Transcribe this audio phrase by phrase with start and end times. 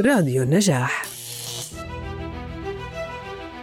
[0.00, 1.04] راديو النجاح.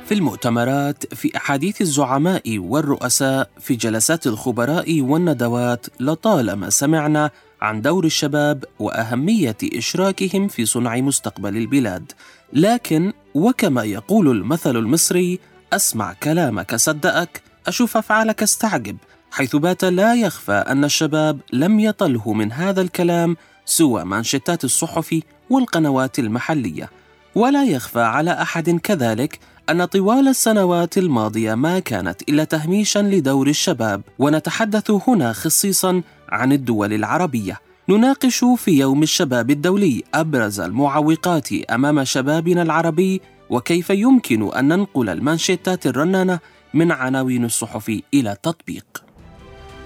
[0.06, 8.64] في المؤتمرات في أحاديث الزعماء والرؤساء في جلسات الخبراء والندوات لطالما سمعنا عن دور الشباب
[8.80, 12.12] وأهمية إشراكهم في صنع مستقبل البلاد.
[12.54, 15.40] لكن وكما يقول المثل المصري
[15.74, 18.98] أسمع كلامك صدقك أشوف أفعالك استعجب
[19.31, 26.20] حيث بات لا يخفى أن الشباب لم يطله من هذا الكلام سوى مانشيتات الصحف والقنوات
[26.20, 26.89] المحلية.
[27.35, 29.39] ولا يخفى على أحد كذلك
[29.70, 34.01] أن طوال السنوات الماضية ما كانت إلا تهميشا لدور الشباب.
[34.20, 37.59] ونتحدث هنا خصيصا عن الدول العربية.
[37.89, 45.87] نناقش في يوم الشباب الدولي أبرز المعوقات أمام شبابنا العربي وكيف يمكن أن ننقل المانشيتات
[45.87, 46.39] الرنانة
[46.73, 49.03] من عناوين الصحف إلى التطبيق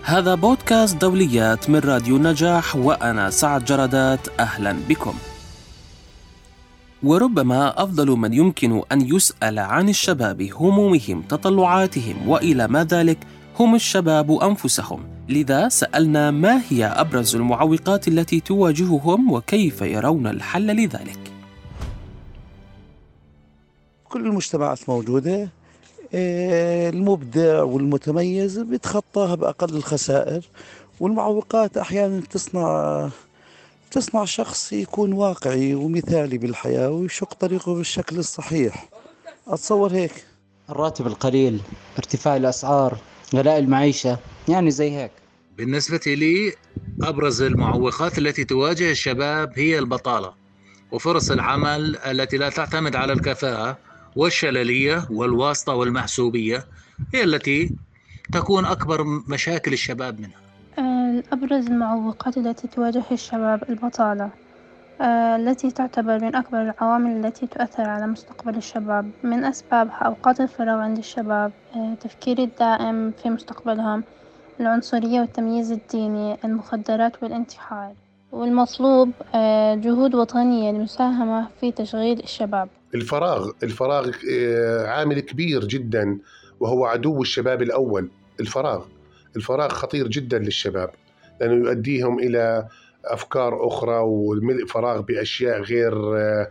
[0.04, 4.40] هذا بودكاست دوليات من راديو النجاح وأنا سعد جردات.
[4.40, 5.14] أهلا بكم.
[7.04, 13.18] وربما أفضل من يمكن أن يسأل عن الشباب همومهم تطلعاتهم وإلى ما ذلك
[13.60, 15.04] هم الشباب أنفسهم.
[15.30, 21.20] لذا سألنا ما هي أبرز المعوقات التي تواجههم وكيف يرون الحل لذلك.
[24.10, 25.50] كل المجتمعات موجودة
[26.14, 30.42] إيه، المبدع والمتميز بيتخطاها بأقل الخسائر
[31.00, 33.10] والمعوقات أحيانا تصنع
[33.92, 38.90] تصنع شخص يكون واقعي ومثالي بالحياة ويشق طريقه بالشكل الصحيح.
[39.48, 40.12] أتصور هيك.
[40.70, 41.62] الراتب القليل
[41.98, 42.98] ارتفاع الأسعار
[43.36, 45.12] غلاء المعيشة يعني زي هيك.
[45.58, 46.54] بالنسبة لي
[47.02, 50.34] أبرز المعوقات التي تواجه الشباب هي البطالة
[50.92, 53.78] وفرص العمل التي لا تعتمد على الكفاءة
[54.16, 56.66] والشللية والواسطة والمحسوبية
[57.14, 57.72] هي التي
[58.32, 60.47] تكون أكبر مشاكل الشباب منها.
[61.34, 64.30] أبرز المعوقات التي تواجه الشباب البطالة
[65.02, 69.12] آه، التي تعتبر من أكبر العوامل التي تؤثر على مستقبل الشباب.
[69.24, 74.04] من أسبابها أوقات الفراغ عند الشباب آه، تفكير الدائم في مستقبلهم
[74.60, 77.94] العنصرية والتمييز الديني المخدرات والانتحار
[78.32, 82.70] والمطلوب آه، جهود وطنية للمساهمة في تشغيل الشباب.
[82.96, 84.12] الفراغ الفراغ
[84.86, 86.20] عامل كبير جدا
[86.60, 88.10] وهو عدو الشباب الأول.
[88.40, 88.86] الفراغ
[89.36, 90.90] الفراغ خطير جدا للشباب.
[91.42, 92.68] لأنه يؤديهم إلى
[93.06, 96.50] أفكار أخرى والملء فراغ بأشياء غير آه،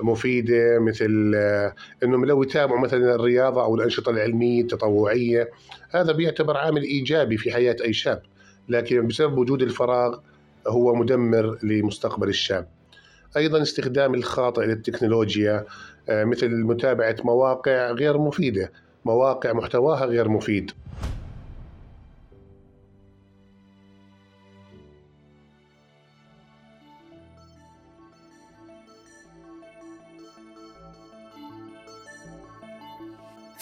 [0.00, 5.50] مفيدة مثل آه، أنهم لو يتابعوا مثلا الرياضة أو الأنشطة العلمية التطوعية
[5.90, 8.22] هذا بيعتبر عامل إيجابي في حياة أي شاب.
[8.68, 10.18] لكن بسبب وجود الفراغ
[10.66, 12.68] هو مدمر لمستقبل الشاب.
[13.36, 15.64] أيضا استخدام الخاطئ للتكنولوجيا
[16.08, 18.72] آه، مثل متابعة مواقع غير مفيدة
[19.04, 20.70] مواقع محتواها غير مفيد.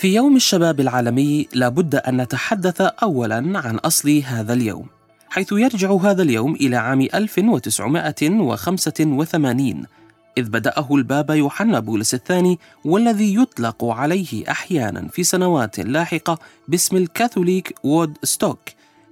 [0.07, 4.87] في يوم الشباب العالمي لابد أن نتحدث أولا عن أصل هذا اليوم
[5.29, 9.85] حيث يرجع هذا اليوم إلى عام 1985
[10.39, 16.39] إذ بدأه البابا يوحنا بولس الثاني والذي يطلق عليه أحيانا في سنوات لاحقة
[16.69, 18.61] باسم ال Catholic Woodstock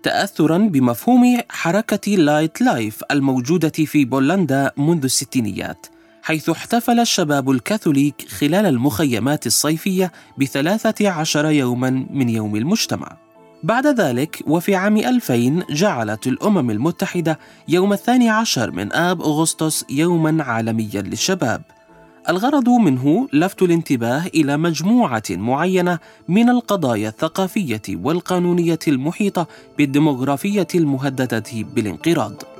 [0.02, 5.86] تأثرا بمفهوم حركة Light Life الموجودة في بولندا منذ الستينيات.
[6.24, 13.16] حيث احتفل الشباب الكاثوليك خلال المخيمات الصيفية بثلاثة عشر يوما من يوم المجتمع.
[13.62, 20.44] بعد ذلك وفي عام 2000 جعلت الأمم المتحدة يوم الثاني عشر من آب أغسطس يوما
[20.44, 21.62] عالميا للشباب.
[22.28, 25.98] الغرض منه لفت الانتباه إلى مجموعة معينة
[26.28, 29.46] من القضايا الثقافية والقانونية المحيطة
[29.78, 32.53] بالديموغرافية المهددة بالانقراض.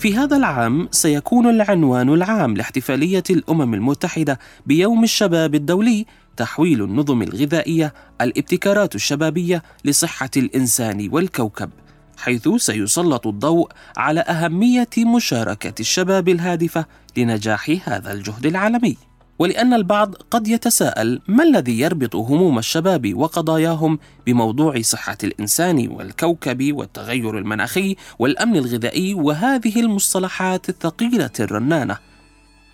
[0.00, 6.06] في هذا العام سيكون العنوان العام لاحتفالية الأمم المتحدة بيوم الشباب الدولي
[6.36, 11.70] تحويل النظم الغذائية الابتكارات الشبابية لصحة الإنسان والكوكب
[12.18, 16.84] حيث سيسلط الضوء على أهمية مشاركة الشباب الهادفة
[17.16, 19.09] لنجاح هذا الجهد العالمي.
[19.40, 27.38] ولأن البعض قد يتساءل ما الذي يربط هموم الشباب وقضاياهم بموضوع صحة الإنسان والكوكب والتغير
[27.38, 31.98] المناخي والأمن الغذائي وهذه المصطلحات الثقيلة الرنانة.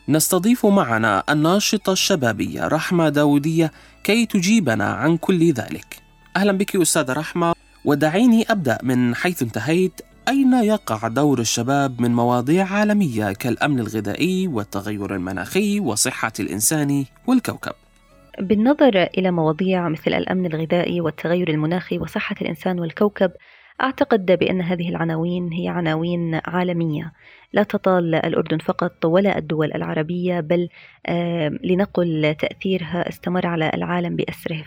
[0.09, 3.73] نستضيف معنا الناشطة الشبابية رحمة داودية
[4.05, 5.99] كي تجيبنا عن كل ذلك.
[6.37, 7.55] أهلا بك أستاذة رحمة
[7.85, 15.15] ودعيني أبدأ من حيث انتهيت أين يقع دور الشباب من مواضيع عالمية كالأمن الغذائي والتغير
[15.15, 17.73] المناخي وصحة الإنسان والكوكب؟
[18.41, 23.31] بالنظر إلى مواضيع مثل الأمن الغذائي والتغير المناخي وصحة الإنسان والكوكب
[23.81, 27.13] أعتقد بأن هذه العناوين هي عناوين عالمية
[27.53, 30.69] لا تطال الأردن فقط ولا الدول العربية بل
[31.65, 34.63] لنقل تأثيرها استمر على العالم بأسره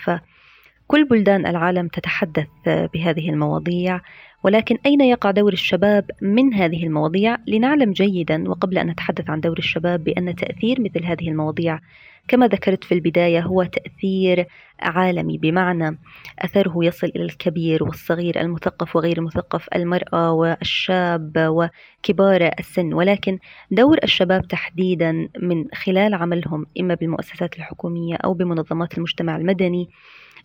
[0.90, 4.02] فكل بلدان العالم تتحدث بهذه المواضيع
[4.44, 9.58] ولكن أين يقع دور الشباب من هذه المواضيع؟ لنعلم جيدا وقبل أن نتحدث عن دور
[9.58, 11.80] الشباب بأن تأثير مثل هذه المواضيع
[12.28, 14.46] كما ذكرت في البداية هو تأثير
[14.80, 15.38] عالمي.
[15.38, 16.00] بمعنى
[16.40, 22.94] أثره يصل إلى الكبير والصغير المثقف وغير المثقف المرأة والشاب وكبار السن.
[22.94, 23.40] ولكن
[23.72, 29.90] دور الشباب تحديدا من خلال عملهم إما بالمؤسسات الحكومية أو بمنظمات المجتمع المدني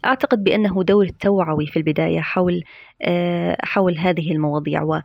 [0.04, 2.64] أعتقد بأنه دور توعوي في البداية حول
[3.02, 5.00] آه، حول هذه المواضيع و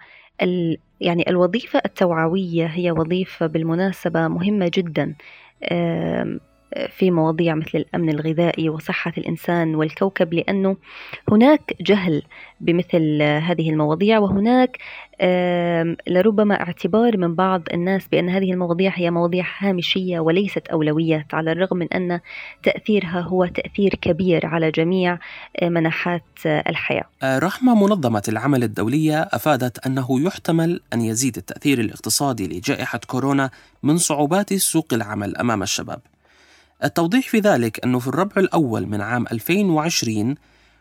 [1.02, 5.16] يعني الوظيفة التوعوية هي وظيفة بالمناسبة مهمة جدا
[6.90, 10.78] في مواضيع مثل الأمن الغذائي وصحة الإنسان والكوكب لأنه
[11.32, 12.24] هناك جهل
[12.62, 14.78] بمثل هذه المواضيع وهناك
[16.08, 21.78] لربما اعتبار من بعض الناس بأن هذه المواضيع هي مواضيع هامشية وليست اولويات على الرغم
[21.78, 22.20] من أن
[22.64, 25.20] تأثيرها هو تأثير كبير على جميع
[25.64, 27.04] مناحات الحياة.
[27.24, 33.50] آه، رحمة منظمة العمل الدولية أفادت أنه يحتمل أن يزيد التأثير الاقتصادي لجائحة كورونا
[33.84, 36.00] من صعوبات سوق العمل أمام الشباب.
[36.84, 40.36] التوضيح في ذلك أنه في الربع الأول من عام 2020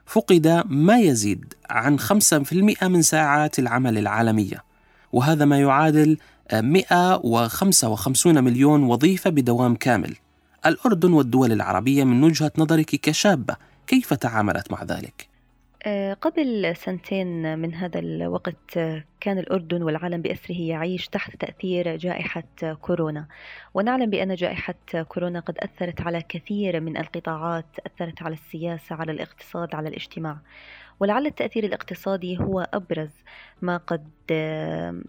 [0.06, 4.64] فقد ما يزيد عن 5% من ساعات العمل العالمية
[5.12, 6.16] وهذا ما يعادل
[6.52, 10.16] 155 مليون وظيفة بدوام كامل
[10.66, 13.56] الأردن والدول العربية من وجهة نظرك كشابة
[13.86, 15.28] كيف تعاملت مع ذلك؟
[15.88, 22.42] آه، قبل سنتين من هذا الوقت آه، كان الأردن والعالم بأسره يعيش تحت تأثير جائحة
[22.80, 23.28] كورونا.
[23.74, 24.74] ونعلم بأن جائحة
[25.08, 30.38] كورونا قد أثرت على كثير من القطاعات أثرت على السياسة على الاقتصاد على الاجتماع.
[31.00, 33.10] ولعل التأثير الاقتصادي هو أبرز
[33.62, 35.02] ما قد آه،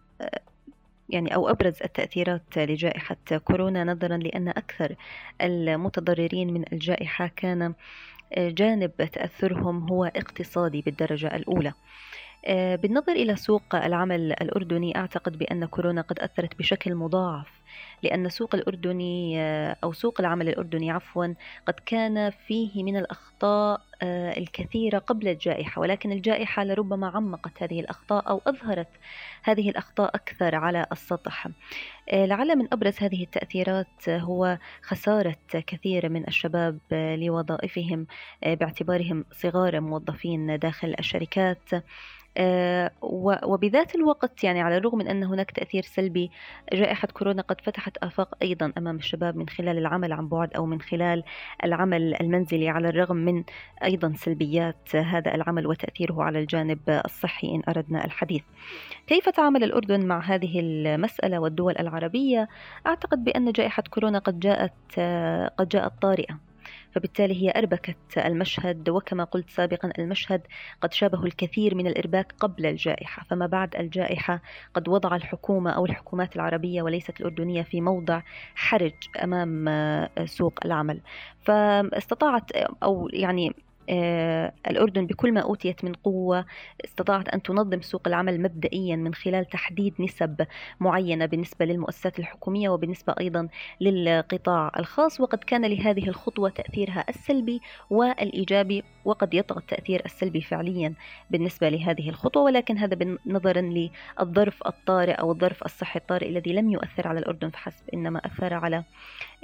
[1.09, 4.95] يعني أو أبرز التأثيرات لجائحة كورونا نظرا لأن أكثر
[5.41, 7.73] المتضررين من الجائحة كان
[8.37, 11.73] جانب تأثرهم هو اقتصادي بالدرجة الأولى.
[12.45, 17.58] آه، بالنظر إلى سوق العمل الأردني أعتقد بأن كورونا قد أثرت بشكل مضاعف
[18.03, 21.33] لأن سوق الأردني آه، أو سوق العمل الأردني عفوا
[21.67, 28.29] قد كان فيه من الأخطاء آه، الكثيرة قبل الجائحة ولكن الجائحة لربما عمقت هذه الأخطاء
[28.29, 28.87] أو أظهرت
[29.43, 31.47] هذه الأخطاء أكثر على السطح.
[32.13, 38.07] لعل من أبرز هذه التأثيرات هو خسارة كثير من الشباب لوظائفهم
[38.43, 41.69] باعتبارهم صغار موظفين داخل الشركات.
[42.37, 42.91] آه،
[43.43, 46.31] وبذات الوقت يعني على الرغم من أن هناك تأثير سلبي
[46.73, 50.81] جائحة كورونا قد فتحت آفاق أيضا أمام الشباب من خلال العمل عن بعد أو من
[50.81, 51.23] خلال
[51.63, 53.43] العمل المنزلي على الرغم من
[53.83, 58.43] أيضا سلبيات هذا العمل وتأثيره على الجانب الصحي إن أردنا الحديث
[59.07, 62.47] كيف تعامل الأردن مع هذه المسألة والدول العربية؟
[62.87, 64.99] أعتقد بأن جائحة كورونا قد جاءت
[65.59, 66.48] قد جاءت طارئة
[66.91, 70.41] فبالتالي هي أربكت المشهد وكما قلت سابقا المشهد
[70.81, 74.41] قد شابه الكثير من الإرباك قبل الجائحة فما بعد الجائحة
[74.73, 78.21] قد وضع الحكومة أو الحكومات العربية وليست الأردنية في موضع
[78.55, 78.93] حرج
[79.23, 79.69] أمام
[80.25, 81.01] سوق العمل.
[81.41, 82.51] فاستطاعت
[82.83, 83.55] أو يعني
[83.89, 86.45] الأردن بكل ما أوتيت من قوة
[86.85, 90.45] استطاعت أن تنظم سوق العمل مبدئيا من خلال تحديد نسب
[90.79, 93.47] معينة بالنسبة للمؤسسات الحكومية وبالنسبة أيضا
[93.81, 95.19] للقطاع الخاص.
[95.21, 100.93] وقد كان لهذه الخطوة تأثيرها السلبي والإيجابي وقد يطغى التأثير السلبي فعليا
[101.29, 102.43] بالنسبة لهذه الخطوة.
[102.43, 107.89] ولكن هذا نظرا للظرف الطارئ أو الظرف الصحي الطارئ الذي لم يؤثر على الأردن فحسب
[107.93, 108.83] إنما أثر على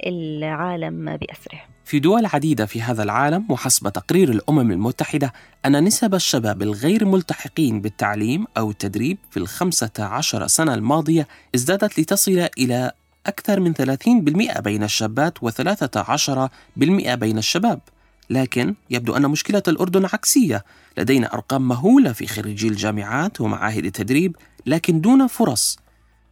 [0.06, 1.60] العالم بأسره.
[1.84, 5.32] في دول عديدة في هذا العالم وحسب تقرير الأمم المتحدة
[5.66, 12.48] أن نسب الشباب الغير ملتحقين بالتعليم أو التدريب في الخمسة عشر سنة الماضية ازدادت لتصل
[12.58, 12.92] إلى
[13.26, 17.80] أكثر من 30% بين الشابات و13% بين الشباب.
[18.30, 20.64] لكن يبدو أن مشكلة الأردن عكسية.
[20.98, 25.78] لدينا أرقام مهولة في خريجي الجامعات ومعاهد التدريب لكن دون فرص.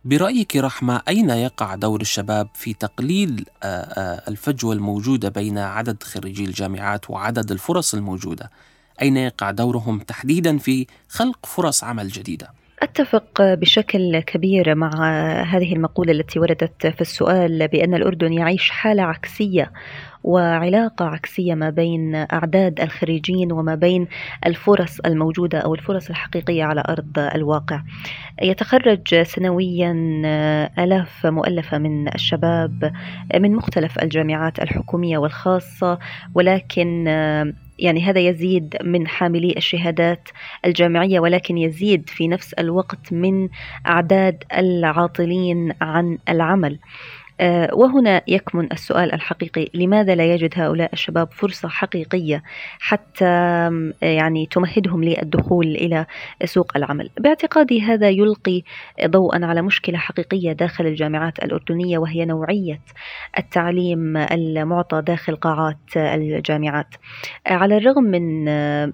[0.05, 6.45] برأيك رحمة أين يقع دور الشباب في تقليل آه، آه، الفجوة الموجودة بين عدد خريجي
[6.45, 8.51] الجامعات وعدد الفرص الموجودة؟
[9.03, 12.49] أين يقع دورهم تحديدا في خلق فرص عمل جديدة؟
[12.83, 14.91] أتفق بشكل كبير مع
[15.43, 19.73] هذه المقولة التي وردت في السؤال بأن الأردن يعيش حالة عكسية
[20.25, 24.07] وعلاقة عكسية ما بين أعداد الخريجين وما بين
[24.47, 27.83] الفرص الموجودة أو الفرص الحقيقية على أرض الواقع.
[28.43, 29.93] يتخرج سنويا
[30.79, 32.93] آلاف مؤلفة من الشباب
[33.35, 35.99] من مختلف الجامعات الحكومية والخاصة
[36.35, 37.07] ولكن
[37.79, 40.29] يعني هذا يزيد من حاملي الشهادات
[40.65, 43.49] الجامعية ولكن يزيد في نفس الوقت من
[43.87, 46.73] أعداد العاطلين عن العمل.
[46.73, 46.79] آه،
[47.73, 52.43] وهنا يكمن السؤال الحقيقي لماذا لا يجد هؤلاء الشباب فرصة حقيقية
[52.81, 53.25] حتى
[54.03, 56.07] يعني تمهدهم للدخول إلى
[56.45, 58.63] سوق العمل؟ باعتقادي هذا يلقي
[59.05, 62.81] ضوءا على مشكلة حقيقية داخل الجامعات الأردنية وهي نوعية
[63.39, 66.95] التعليم المعطى داخل قاعات الجامعات.
[67.47, 68.49] على الرغم من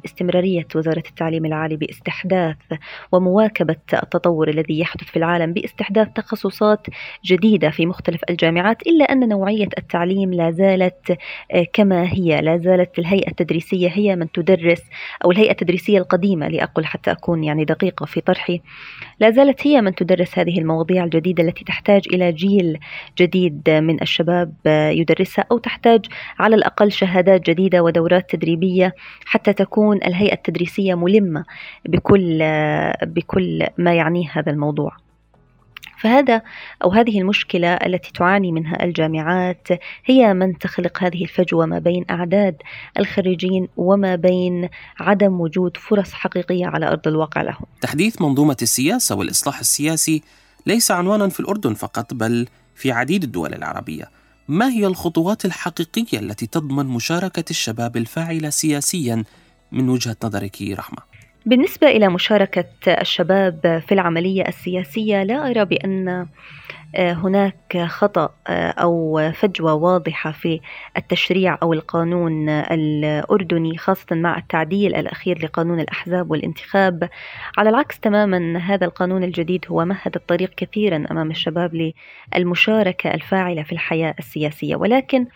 [0.05, 2.57] استمرارية وزارة التعليم العالي باستحداث
[3.13, 6.87] ومواكبة التطور الذي يحدث في العالم باستحداث تخصصات
[7.25, 11.19] جديدة في مختلف الجامعات إلا أن نوعية التعليم لا زالت
[11.53, 14.83] آه، كما هي لا زالت الهيئة التدريسية هي من تدرس
[15.25, 18.61] أو الهيئة التدريسية القديمة لأقل حتى أكون يعني دقيقة في طرحي
[19.21, 22.79] لا زالت هي من تدرس هذه المواضيع الجديدة التي تحتاج إلى جيل
[23.19, 26.07] جديد من الشباب آه، يدرسها أو تحتاج
[26.39, 28.95] على الأقل شهادات جديدة ودورات تدريبية
[29.25, 31.45] حتى تكون الهيئة التدريسية ملمة
[31.85, 35.10] بكل آه، بكل ما يعنيه هذا الموضوع.
[36.01, 36.43] فهذا
[36.85, 39.69] أو هذه المشكلة التي تعاني منها الجامعات
[40.05, 42.57] هي من تخلق هذه الفجوة ما بين أعداد
[42.99, 44.69] الخريجين وما بين
[45.01, 47.67] عدم وجود فرص حقيقية على أرض الواقع لهم.
[47.81, 50.23] تحديث منظومة السياسة والإصلاح السياسي
[50.67, 54.11] ليس عنوانا في الأردن فقط بل في عديد الدول العربية.
[54.49, 59.25] ما هي الخطوات الحقيقية التي تضمن مشاركة الشباب الفاعلة سياسيا
[59.73, 61.10] من وجهة نظرك رحمة؟
[61.47, 66.27] بالنسبة إلى مشاركة الشباب في العملية السياسية لا أرى بأن
[66.95, 70.61] آه، هناك خطأ آه، أو فجوة واضحة في
[70.97, 77.09] التشريع أو القانون الأردني خاصة مع التعديل الأخير لقانون الأحزاب والانتخاب.
[77.59, 81.93] على العكس تماما هذا القانون الجديد هو مهد الطريق كثيرا أمام الشباب
[82.35, 84.77] للمشاركة الفاعلة في الحياة السياسية.
[84.77, 85.27] ولكن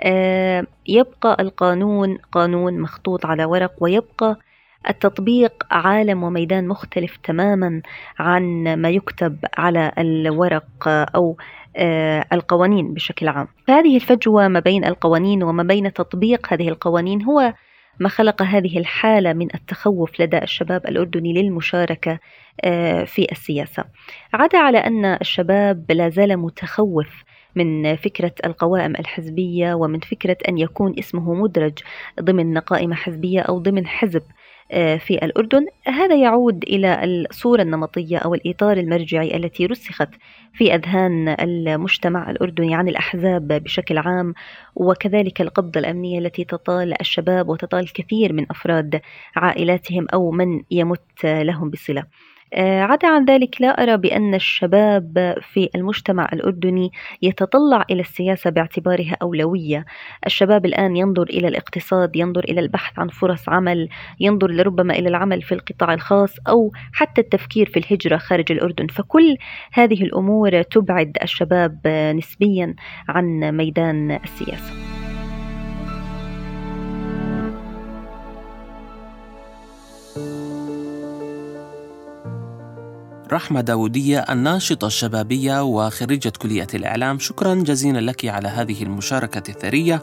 [0.00, 4.38] آه، يبقى القانون قانون مخطوط على ورق ويبقى
[4.88, 7.82] التطبيق عالم وميدان مختلف تماما
[8.18, 11.36] عن ما يكتب على الورق أو
[11.76, 13.48] آه، القوانين بشكل عام.
[13.66, 17.54] فهذه الفجوة ما بين القوانين وما بين تطبيق هذه القوانين هو
[18.00, 22.18] ما خلق هذه الحالة من التخوف لدى الشباب الأردني للمشاركة
[22.64, 23.84] آه، في السياسة.
[24.32, 27.24] عدا على أن الشباب لا زال متخوف
[27.56, 31.78] من فكرة القوائم الحزبية ومن فكرة أن يكون اسمه مدرج
[32.20, 34.22] ضمن قائمة حزبية أو ضمن حزب
[34.98, 35.66] في الأردن.
[35.86, 40.08] هذا يعود إلى الصورة النمطية أو الإطار المرجعي التي رسخت
[40.52, 44.34] في أذهان المجتمع الأردني عن الأحزاب بشكل عام
[44.74, 49.00] وكذلك القبضة الأمنية التي تطال الشباب وتطال الكثير من أفراد
[49.36, 52.00] عائلاتهم أو من يمت لهم بصلة.
[52.00, 56.90] آه، عدا عن ذلك لا أرى بأن الشباب في المجتمع الأردني
[57.22, 59.84] يتطلع إلى السياسة باعتبارها أولوية.
[60.26, 63.88] الشباب الآن ينظر إلى الاقتصاد ينظر إلى البحث عن فرص عمل
[64.20, 68.86] ينظر لربما إلى العمل في القطاع الخاص أو حتى التفكير في الهجرة خارج الأردن.
[68.86, 69.36] فكل
[69.72, 72.74] هذه الأمور تبعد الشباب نسبيا
[73.08, 74.93] عن ميدان السياسة.
[83.32, 90.02] رحمة داودية الناشطة الشبابية وخريجة كلية الإعلام شكرا جزيلا لك على هذه المشاركة الثرية.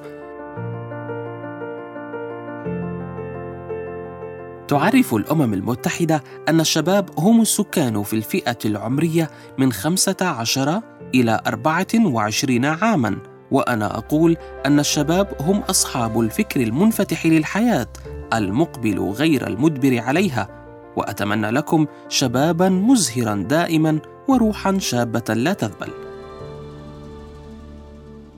[4.68, 10.82] تعرف الأمم المتحدة أن الشباب هم السكان في الفئة العمرية من 15
[11.16, 13.18] إلى 24 عاماً
[13.52, 17.88] وأنا أقول أن الشباب هم أصحاب الفكر المنفتح للحياة
[18.34, 20.61] المقبل غير المدبر عليها.
[20.98, 25.90] وأتمنى لكم شبابا مزهرا دائما وروحا شابة لا تذبل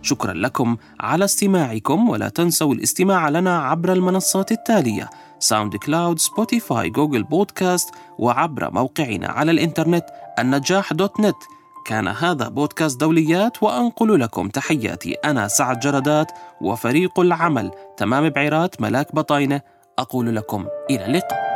[0.01, 7.89] شكرا لكم على استماعكم ولا تنسوا الاستماع لنا عبر المنصات التالية SoundCloud Spotify Google Podcast
[8.19, 10.05] وعبر موقعنا على الإنترنت
[10.39, 11.35] النجاح dot net.
[11.85, 16.31] كان هذا بودكاست دوليات وأنقل لكم تحياتي أنا سعد جردات
[16.61, 19.61] وفريق العمل تمام بعيرات ملاك بطاينة.
[19.99, 21.52] أقول لكم إلى اللقاء.